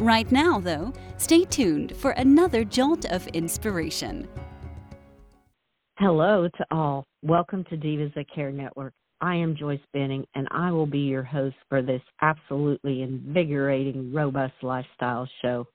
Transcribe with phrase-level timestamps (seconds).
[0.00, 4.26] Right now, though, stay tuned for another jolt of inspiration.
[5.98, 7.04] Hello to all.
[7.20, 8.94] Welcome to Divas That Care Network.
[9.20, 14.54] I am Joyce Benning, and I will be your host for this absolutely invigorating, robust
[14.62, 15.66] lifestyle show.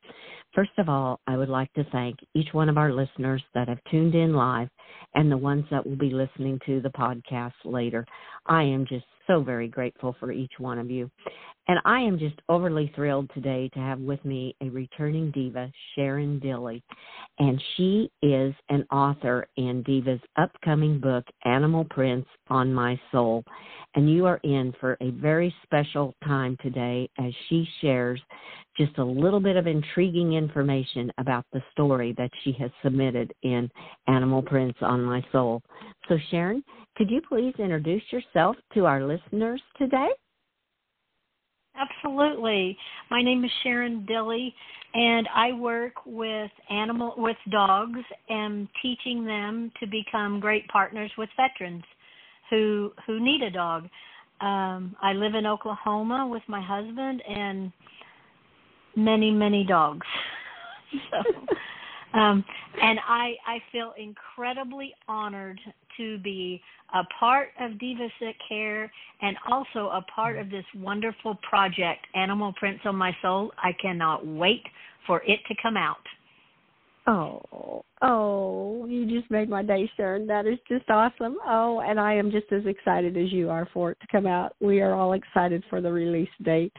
[0.55, 3.83] First of all, I would like to thank each one of our listeners that have
[3.91, 4.69] tuned in live
[5.13, 8.05] and the ones that will be listening to the podcast later.
[8.45, 11.11] I am just so very grateful for each one of you.
[11.67, 16.39] And I am just overly thrilled today to have with me a returning diva, Sharon
[16.39, 16.83] Dilly.
[17.39, 23.43] And she is an author in Diva's upcoming book, Animal Prints on My Soul.
[23.95, 28.21] And you are in for a very special time today as she shares
[28.77, 33.69] just a little bit of intriguing information about the story that she has submitted in
[34.07, 35.61] Animal Prints on My Soul.
[36.09, 36.63] So, Sharon,
[36.97, 40.09] could you please introduce yourself to our listeners today?
[41.77, 42.77] Absolutely.
[43.11, 44.53] My name is Sharon Dilly,
[44.93, 51.29] and I work with animal with dogs and teaching them to become great partners with
[51.35, 51.83] veterans
[52.49, 53.89] who who need a dog.
[54.41, 57.71] Um, I live in Oklahoma with my husband and
[58.95, 60.05] many many dogs.
[61.11, 62.43] so, um,
[62.81, 65.59] and I I feel incredibly honored
[65.97, 66.61] to be
[66.93, 72.53] a part of Divas That Care and also a part of this wonderful project, Animal
[72.53, 73.51] Prints on My Soul.
[73.57, 74.63] I cannot wait
[75.07, 75.97] for it to come out.
[77.07, 80.25] Oh, oh, you just made my day, Sharon.
[80.25, 81.37] That is just awesome.
[81.45, 84.55] Oh, and I am just as excited as you are for it to come out.
[84.59, 86.73] We are all excited for the release date.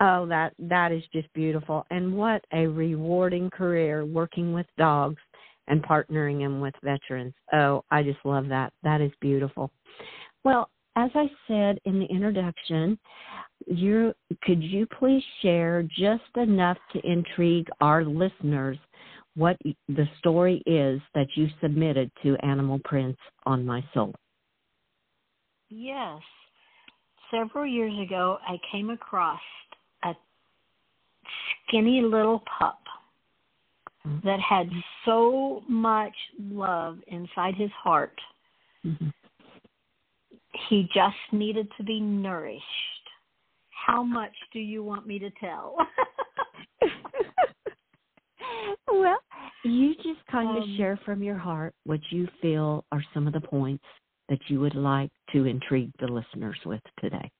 [0.00, 1.84] Oh, that that is just beautiful.
[1.90, 5.20] And what a rewarding career working with dogs
[5.66, 7.34] and partnering them with veterans.
[7.52, 8.72] Oh, I just love that.
[8.82, 9.70] That is beautiful.
[10.44, 12.98] Well, as I said in the introduction,
[13.66, 18.78] you could you please share just enough to intrigue our listeners
[19.36, 19.56] what
[19.88, 24.14] the story is that you submitted to Animal Prints on My Soul?
[25.68, 26.20] Yes.
[27.30, 29.40] Several years ago, I came across
[31.66, 32.80] skinny little pup
[34.06, 34.26] mm-hmm.
[34.26, 34.68] that had
[35.04, 38.18] so much love inside his heart.
[38.84, 39.08] Mm-hmm.
[40.68, 42.64] He just needed to be nourished.
[43.86, 45.76] How much do you want me to tell?
[48.88, 49.18] well,
[49.64, 53.32] you just kind of um, share from your heart what you feel are some of
[53.32, 53.84] the points
[54.28, 57.30] that you would like to intrigue the listeners with today.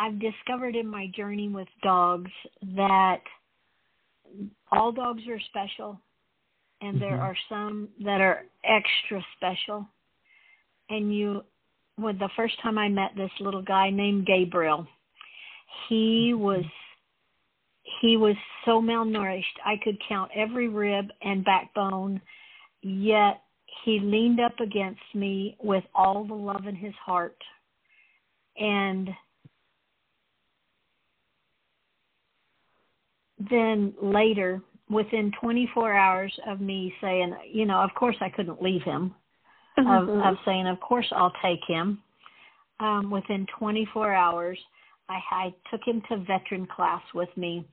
[0.00, 2.30] I've discovered in my journey with dogs
[2.74, 3.20] that
[4.72, 6.00] all dogs are special,
[6.80, 7.00] and mm-hmm.
[7.00, 9.86] there are some that are extra special.
[10.88, 11.42] And you,
[11.96, 14.86] when the first time I met this little guy named Gabriel,
[15.88, 16.42] he mm-hmm.
[16.42, 16.64] was
[18.00, 19.42] he was so malnourished.
[19.66, 22.22] I could count every rib and backbone,
[22.80, 23.42] yet
[23.84, 27.36] he leaned up against me with all the love in his heart.
[28.56, 29.10] And
[33.48, 38.82] then later, within 24 hours of me saying, you know, of course I couldn't leave
[38.82, 39.14] him,
[39.78, 39.88] mm-hmm.
[39.88, 42.02] of, of saying, of course I'll take him.
[42.80, 44.58] Um, within 24 hours,
[45.08, 47.66] I, I took him to veteran class with me,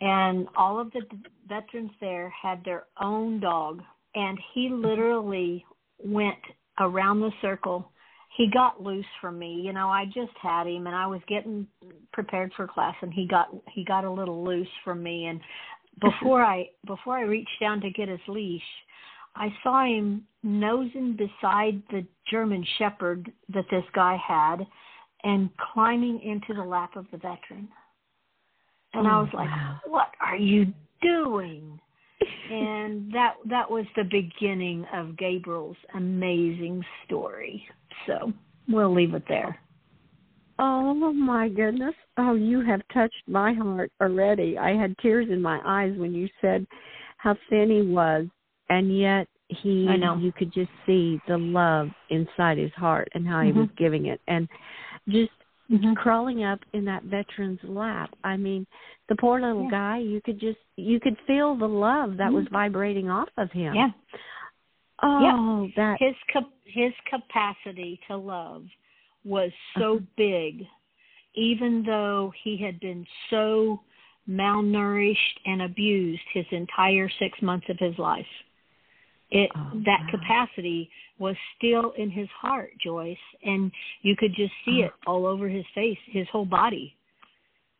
[0.00, 1.02] and all of the
[1.46, 3.80] veterans there had their own dog,
[4.14, 4.84] and he mm-hmm.
[4.84, 5.64] literally
[6.02, 6.38] went
[6.80, 7.90] around the circle
[8.38, 9.60] he got loose from me.
[9.64, 11.66] You know, I just had him and I was getting
[12.12, 15.40] prepared for class and he got he got a little loose from me and
[16.00, 18.62] before I before I reached down to get his leash,
[19.34, 24.64] I saw him nosing beside the German shepherd that this guy had
[25.24, 27.68] and climbing into the lap of the veteran.
[28.94, 29.80] And oh, I was like, wow.
[29.86, 31.80] "What are you doing?"
[32.50, 37.66] and that that was the beginning of Gabriel's amazing story.
[38.06, 38.32] So
[38.68, 39.58] we'll leave it there.
[40.58, 41.94] Oh my goodness.
[42.16, 44.58] Oh, you have touched my heart already.
[44.58, 46.66] I had tears in my eyes when you said
[47.18, 48.26] how thin he was
[48.68, 50.16] and yet he I know.
[50.18, 53.54] you could just see the love inside his heart and how mm-hmm.
[53.54, 54.48] he was giving it and
[55.08, 55.30] just
[55.70, 55.94] mm-hmm.
[55.94, 58.10] crawling up in that veteran's lap.
[58.24, 58.66] I mean,
[59.08, 59.70] the poor little Yeah.
[59.70, 62.50] guy, you could just you could feel the love that was Mhm.
[62.50, 63.74] vibrating off of him.
[63.74, 63.90] Yeah.
[65.02, 68.64] Oh, that his cap- his capacity to love
[69.24, 70.06] was so Uh-huh.
[70.16, 70.66] big
[71.34, 73.80] even though he had been so
[74.28, 78.26] malnourished and abused his entire 6 months of his life
[79.30, 80.10] it Oh, that wow.
[80.10, 83.70] capacity was still in his heart joyce and
[84.02, 84.86] you could just see Oh.
[84.86, 86.96] it all over his face his whole body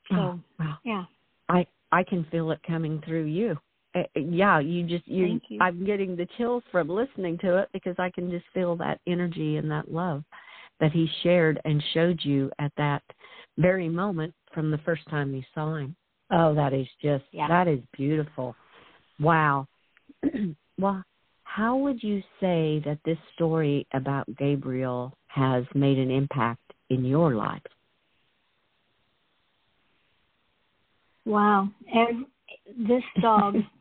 [0.08, 0.78] so oh, wow.
[0.84, 1.04] yeah
[1.48, 3.58] I I can feel it coming through you.
[3.94, 5.60] Uh, yeah, you just you, you.
[5.60, 9.56] I'm getting the chills from listening to it because I can just feel that energy
[9.56, 10.24] and that love
[10.80, 13.02] that he shared and showed you at that
[13.56, 15.96] very moment from the first time you saw him.
[16.30, 17.48] Oh, that is just Yeah.
[17.48, 18.54] that is beautiful.
[19.18, 19.66] Wow.
[20.78, 21.02] well,
[21.44, 27.34] how would you say that this story about Gabriel has made an impact in your
[27.34, 27.62] life?
[31.24, 31.68] Wow.
[31.92, 32.26] And
[32.86, 33.56] this dog,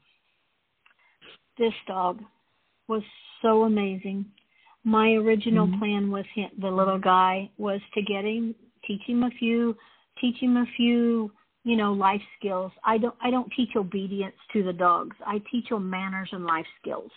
[1.58, 2.24] this dog
[2.88, 3.04] was
[3.42, 4.26] so amazing.
[4.84, 5.80] My original Mhm.
[5.80, 9.78] plan with him, the little guy, was to get him, teach him a few,
[10.18, 11.32] teach him a few,
[11.64, 12.72] you know, life skills.
[12.84, 15.16] I don't, I don't teach obedience to the dogs.
[15.26, 17.12] I teach them manners and life skills.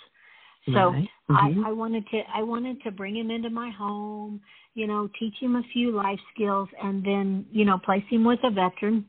[0.73, 1.11] So Right.
[1.29, 1.65] Mhm.
[1.65, 4.41] I, I wanted to I wanted to bring him into my home,
[4.75, 8.41] you know, teach him a few life skills and then, you know, place him with
[8.45, 9.07] a veteran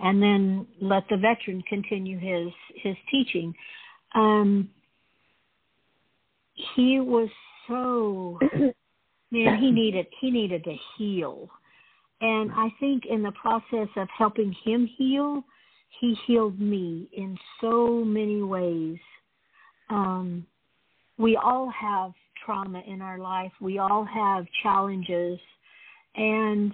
[0.00, 3.54] and then let the veteran continue his his teaching.
[4.14, 4.70] Um
[6.74, 7.28] he was
[7.68, 8.38] so
[9.30, 11.48] man, he needed he needed to heal.
[12.20, 15.42] And I think in the process of helping him heal,
[16.00, 18.98] he healed me in so many ways.
[19.88, 20.46] Um,
[21.18, 22.12] we all have
[22.44, 23.52] trauma in our life.
[23.60, 25.38] We all have challenges.
[26.14, 26.72] And,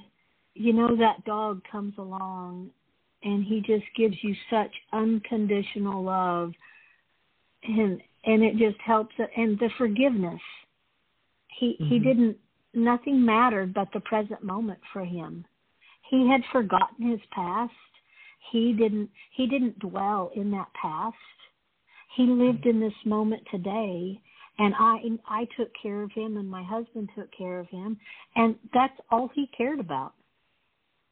[0.54, 2.70] you know, that dog comes along
[3.22, 6.52] and he just gives you such unconditional love.
[7.66, 9.14] And, and it just helps.
[9.36, 10.40] And the forgiveness.
[11.58, 12.04] He, he Mhm.
[12.04, 12.36] didn't,
[12.74, 15.44] nothing mattered but the present moment for him.
[16.10, 17.72] He had forgotten his past.
[18.50, 21.16] He didn't, he didn't dwell in that past
[22.16, 24.18] he lived in this moment today
[24.58, 24.96] and i
[25.28, 27.98] i took care of him and my husband took care of him
[28.36, 30.14] and that's all he cared about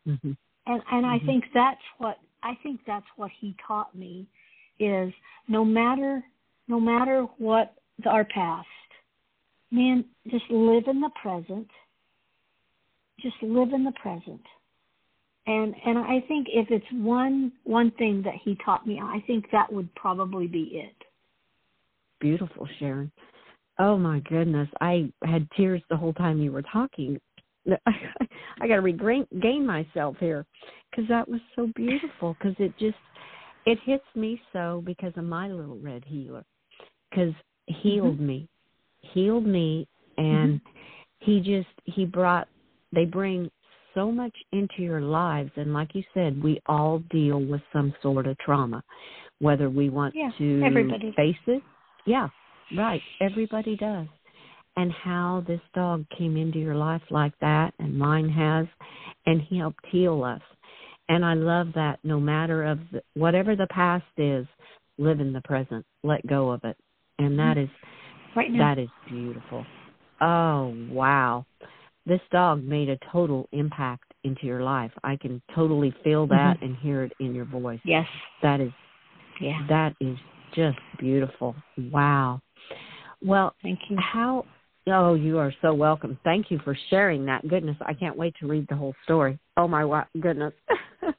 [0.06, 0.36] Mhm.
[0.66, 1.26] and and i Mhm.
[1.26, 4.26] think that's what i think that's what he taught me
[4.78, 5.12] is
[5.46, 6.24] no matter
[6.68, 7.74] no matter what
[8.06, 8.66] our past
[9.70, 11.68] man just live in the present
[13.20, 14.42] just live in the present
[15.46, 19.44] and and i think if it's one one thing that he taught me i think
[19.52, 21.04] that would probably be it
[22.24, 23.12] beautiful, Sharon.
[23.78, 27.20] Oh my goodness, I had tears the whole time you were talking.
[27.86, 30.46] I got to regain myself here
[30.90, 32.34] because that was so beautiful.
[32.38, 32.96] Because it just
[33.66, 36.44] it hits me so because of my little red heeler.
[37.14, 37.34] Because
[37.66, 38.26] healed mm-hmm.
[38.26, 38.48] me,
[39.12, 40.80] healed me, and mm-hmm.
[41.20, 42.48] he just he brought
[42.92, 43.50] they bring
[43.94, 48.26] so much into your lives and like you said we all deal with some sort
[48.26, 48.82] of trauma
[49.38, 51.12] whether we want Yeah, to everybody.
[51.16, 51.62] face it.
[52.06, 52.28] Yeah
[52.76, 54.06] right everybody does.
[54.76, 58.66] And how this dog came into your life like that and mine has
[59.26, 60.42] and he helped heal us.
[61.08, 64.46] And i love that no matter of the, whatever the past is
[64.98, 66.76] live in the present let go of it
[67.18, 67.36] and mm-hmm.
[67.38, 67.68] that is
[68.36, 68.74] right now.
[68.74, 69.64] that is beautiful.
[70.20, 71.44] Oh wow.
[72.06, 74.90] This dog made a total impact into your life.
[75.02, 76.36] I can totally feel mm-hmm.
[76.36, 77.80] that and hear it in your voice.
[77.84, 78.06] Yes.
[78.42, 78.72] That is
[79.40, 79.60] yeah.
[79.68, 80.16] that is
[80.54, 81.54] just beautiful.
[81.90, 82.40] Wow.
[83.22, 83.96] Well thank you.
[83.98, 84.44] how
[84.86, 86.18] oh you are so welcome.
[86.24, 87.46] Thank you for sharing that.
[87.48, 89.38] Goodness i can't wait to read the whole story.
[89.56, 90.52] Oh my goodness.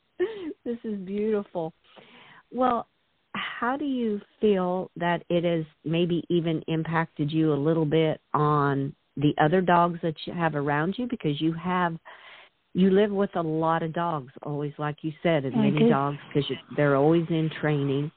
[0.65, 1.73] This is beautiful.
[2.51, 2.87] Well
[3.35, 8.95] how do you feel that it has maybe even impacted you a little bit on
[9.17, 11.07] the other dogs that you have around you?
[11.07, 11.97] Because you have
[12.73, 15.89] you live with a lot of dogs always like you said and many do.
[15.89, 18.11] dogs because they're always in training.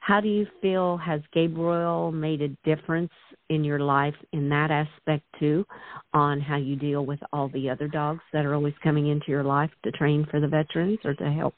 [0.00, 3.12] How do you feel has gabriel made a difference
[3.50, 5.66] in your life in that aspect too
[6.14, 9.44] on how you deal with all the other dogs that are always coming into your
[9.44, 11.54] life to train for the veterans or to help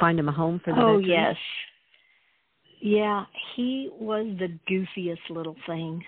[0.00, 1.06] find them a home for the oh veterans?
[1.06, 1.36] yes
[2.82, 3.24] yeah
[3.56, 6.02] he was the goofiest little thing.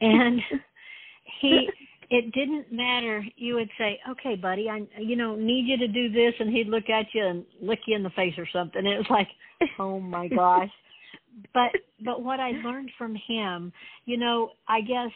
[0.00, 0.40] And
[1.40, 1.68] he
[2.10, 3.24] it didn't matter.
[3.36, 6.68] You would say okay buddy i you know need you to do this and he'd
[6.68, 8.84] look at you and lick you in the face or something.
[8.84, 9.28] It was like
[9.78, 10.70] oh my gosh.
[11.54, 11.70] But
[12.04, 13.72] but what i learned from him
[14.04, 15.12] you know i guess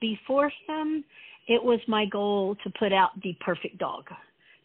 [0.00, 1.04] before him
[1.46, 4.06] it was my goal to put out the perfect dog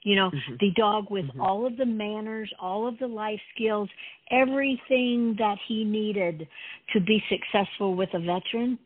[0.03, 0.56] You know, mm-hmm.
[0.60, 1.41] the dog with mm-hmm.
[1.41, 3.89] all of the manners, all of the life skills,
[4.32, 6.48] everything that he needed
[6.94, 8.79] to be successful with a veteran.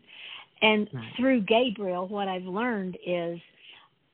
[0.61, 1.03] And right.
[1.17, 3.39] through Gabriel, what I've learned is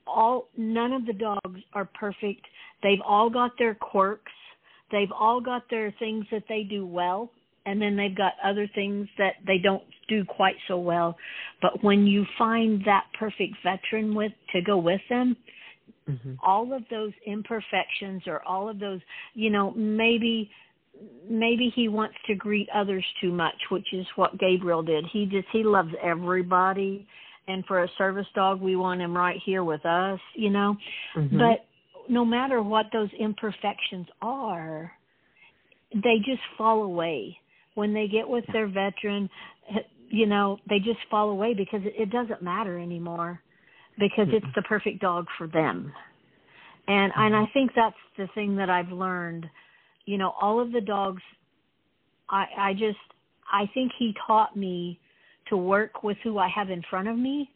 [0.07, 2.45] all none of the dogs are perfect.
[2.83, 4.31] They've all got their quirks.
[4.91, 7.31] They've all got their things that they do well,
[7.65, 11.15] and then they've got other things that they don't do quite so well.
[11.61, 15.37] But when you find that perfect veteran with to go with them,
[16.09, 16.33] mm-hmm.
[16.43, 18.99] all of those imperfections or all of those,
[19.33, 20.49] you know, maybe
[21.29, 25.05] maybe he wants to greet others too much, which is what Gabriel did.
[25.11, 27.07] He just he loves everybody
[27.47, 30.75] and for a service dog we want him right here with us, you know.
[31.15, 31.37] Mm-hmm.
[31.37, 31.65] But
[32.07, 34.91] no matter what those imperfections are,
[35.93, 37.37] they just fall away
[37.75, 39.29] when they get with their veteran.
[40.09, 43.41] You know, they just fall away because it doesn't matter anymore
[43.99, 44.37] because mm-hmm.
[44.37, 45.91] it's the perfect dog for them.
[46.87, 47.53] And and I mm-hmm.
[47.53, 49.45] think that's the thing that I've learned.
[50.05, 51.21] You know, all of the dogs
[52.29, 52.97] I I just
[53.51, 54.99] I think he taught me
[55.49, 57.49] to work with who I have in front of me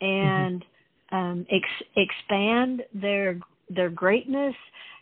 [0.00, 0.64] and
[1.12, 1.16] mm-hmm.
[1.16, 4.54] um ex- expand their their greatness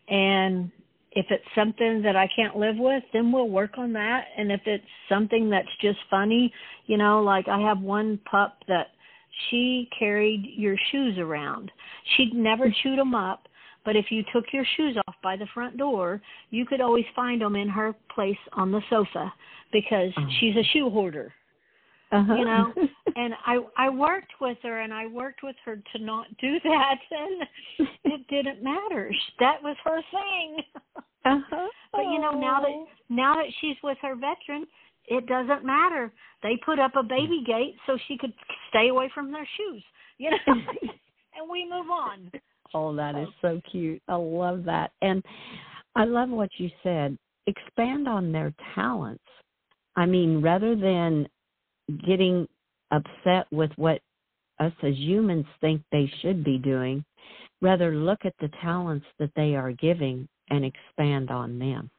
[0.08, 0.70] and
[1.12, 4.26] if it's something that I can't live with, then we'll work on that.
[4.37, 6.52] And if it's something that's just funny,
[6.87, 8.88] you know, like I have one pup that
[9.49, 11.70] she carried your shoes around.
[12.16, 13.49] She'd never chewed them up,
[13.85, 16.20] but if you took your shoes off by the front door,
[16.50, 19.32] you could always find them in her place on the sofa
[19.73, 20.26] because oh.
[20.38, 21.32] she's a shoe hoarder.
[22.12, 22.35] Uh-huh.
[22.35, 22.73] You know,
[23.16, 26.99] and I I worked with her and I worked with her to not do that
[27.11, 29.11] and it didn't matter.
[29.38, 30.56] That was her thing.
[31.25, 31.68] Uh-huh.
[31.92, 34.66] But you know, now that now that she's with her veteran,
[35.07, 36.12] it doesn't matter.
[36.42, 38.33] They put up a baby gate so she could
[38.69, 39.83] stay away from their shoes,
[40.19, 40.38] you know.
[40.47, 42.30] and we move on.
[42.73, 44.00] Oh, that is so cute.
[44.09, 44.92] I love that.
[45.02, 45.25] And
[45.97, 47.19] I love what you said.
[47.47, 49.25] Expand on their talents.
[49.97, 51.26] I mean, rather than
[52.07, 52.47] getting
[52.92, 54.00] upset with what
[54.61, 57.04] us as humans think they should be doing,
[57.61, 61.90] rather look at the talents that they are giving and expand on them.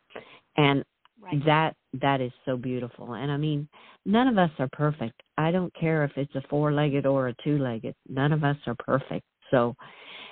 [0.58, 0.84] And
[1.22, 1.46] right.
[1.46, 3.14] that that is so beautiful.
[3.14, 3.68] And I mean,
[4.06, 5.22] none of us are perfect.
[5.38, 7.96] I don't care if it's a four-legged or a two-legged.
[8.08, 9.26] None of us are perfect.
[9.50, 9.76] So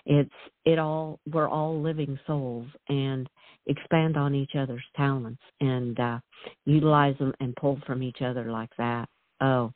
[0.06, 0.30] it's
[0.66, 3.30] it all we're all living souls and
[3.68, 6.20] expand on each other's talents and uh
[6.66, 9.10] utilize them and pull from each other like that
[9.42, 9.72] Oh,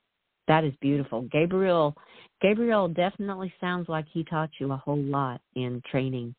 [0.48, 1.22] that is beautiful.
[1.32, 1.96] Gabriel
[2.42, 6.36] Gabriel definitely sounds like he taught you a whole lot in training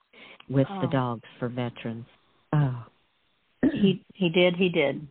[0.49, 0.83] with oh.
[0.83, 2.07] the dogs for veterans.
[2.53, 2.85] Oh.
[3.73, 5.07] He he did, he did.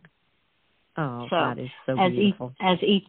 [0.96, 2.52] Oh, so that is so as beautiful.
[2.60, 3.04] Each, as each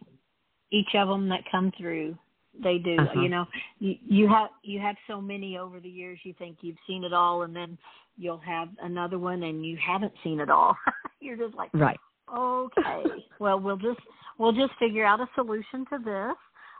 [0.72, 2.16] each of them that come through,
[2.62, 2.96] they do.
[2.98, 3.20] Uh-huh.
[3.20, 3.46] You know,
[3.78, 6.18] you, you have you have so many over the years.
[6.24, 7.78] You think you've seen it all, and then
[8.16, 10.76] you'll have another one, and you haven't seen it all.
[11.20, 11.98] You're just like, right.
[12.34, 13.02] Okay.
[13.38, 14.00] well, we'll just
[14.38, 16.36] we'll just figure out a solution to this,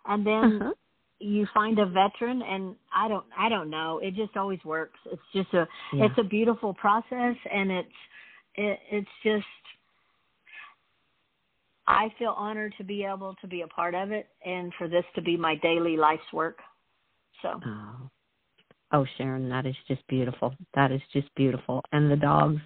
[0.06, 0.72] and then uh-huh.
[1.18, 2.42] you find a veteran.
[2.42, 4.00] And I don't I don't know.
[4.02, 4.98] It just always works.
[5.06, 6.06] It's just a yeah.
[6.06, 7.88] it's a beautiful process, and it's
[8.56, 9.44] it, it's just.
[11.88, 15.04] I feel honored to be able to be a part of it and for this
[15.14, 16.58] to be my daily life's work.
[17.42, 17.60] So.
[17.64, 18.10] Oh.
[18.92, 20.54] Oh, Sharon, that is just beautiful.
[20.74, 21.82] That is just beautiful.
[21.92, 22.60] And the dogs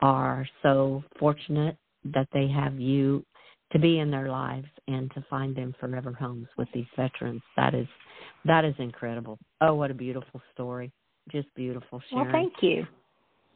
[0.00, 3.24] are so fortunate that they have you
[3.72, 7.42] to be in their lives and to find them forever homes with these veterans.
[7.56, 7.88] That is
[8.44, 9.38] that is incredible.
[9.60, 10.92] Oh, what a beautiful story.
[11.32, 12.26] Just beautiful, Sharon.
[12.26, 12.86] Well, thank you.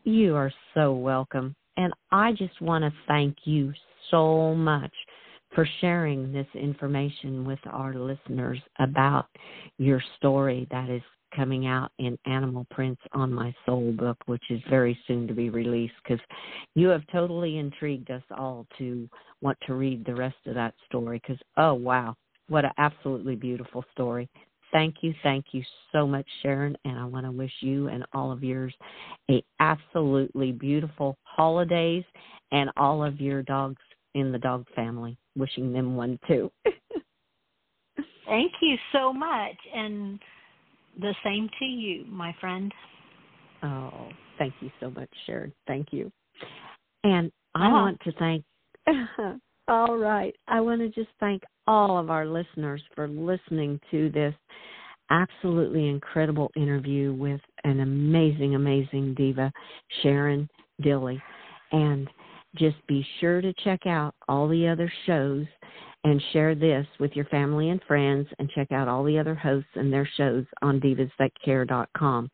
[0.04, 1.54] You are so welcome.
[1.76, 3.72] And I just want to thank you
[4.10, 4.92] so much
[5.54, 9.26] for sharing this information with our listeners about
[9.78, 11.02] your story that is
[11.34, 15.50] coming out in Animal Prints on My Soul book, which is very soon to be
[15.50, 16.20] released, because
[16.74, 19.08] you have totally intrigued us all to
[19.40, 21.20] want to read the rest of that story.
[21.22, 22.14] Because, oh, wow,
[22.48, 24.28] what an absolutely beautiful story.
[24.72, 28.30] Thank you, thank you so much, Sharon, and I want to wish you and all
[28.30, 28.72] of yours
[29.28, 32.04] a absolutely beautiful holidays
[32.52, 33.82] and all of your dogs
[34.14, 35.16] in the dog family.
[35.36, 36.50] Wishing them one too.
[38.26, 39.56] Thank you so much.
[39.74, 40.18] And
[41.00, 42.72] the same to you, my friend.
[43.62, 45.52] Oh, thank you so much, Sharon.
[45.66, 46.10] Thank you.
[47.04, 47.70] And I uh-huh.
[47.70, 48.44] want to thank,
[49.68, 54.34] all right, I want to just thank all of our listeners for listening to this
[55.10, 59.52] absolutely incredible interview with an amazing, amazing diva,
[60.02, 60.48] Sharon
[60.82, 61.20] Dilley.
[61.72, 62.08] And
[62.56, 65.46] just be sure to check out all the other shows
[66.04, 69.68] and share this with your family and friends and check out all the other hosts
[69.74, 72.30] and their shows on divasthatcare.com.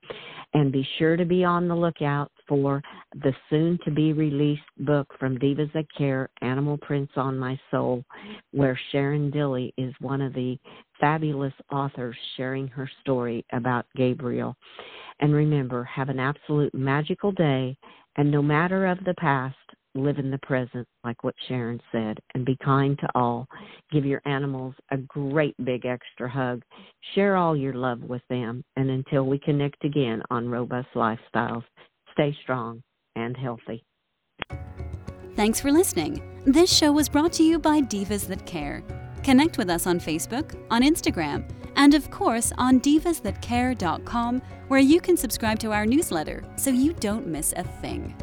[0.55, 2.81] And be sure to be on the lookout for
[3.15, 8.05] the soon to be released book from Divas That Care, Animal Prints on My Soul,
[8.53, 10.57] where Sharon Dilly is one of the
[11.01, 14.57] fabulous authors sharing her story about Gabriel.
[15.19, 17.77] And remember, have an absolute magical day,
[18.17, 19.57] and no matter of the past,
[19.97, 23.47] live in the present, like what Sharon said, and be kind to all.
[23.93, 26.63] Give your animals a great big extra hug.
[27.15, 28.63] Share all your love with them.
[28.77, 31.65] And until we connect again on Robust Lifestyles,
[32.13, 32.83] stay strong
[33.15, 33.83] and healthy.
[35.35, 36.23] Thanks for listening.
[36.47, 38.83] This show was brought to you by Divas That Care.
[39.23, 45.17] Connect with us on Facebook, on Instagram, and of course on divasthatcare.com, where you can
[45.17, 48.15] subscribe to our newsletter so you don't miss a thing.